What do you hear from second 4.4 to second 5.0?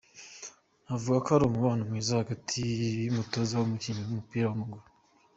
w'amaguru".